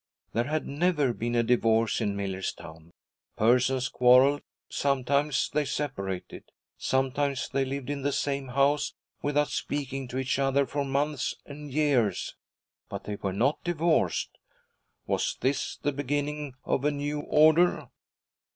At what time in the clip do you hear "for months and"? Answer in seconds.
10.65-11.71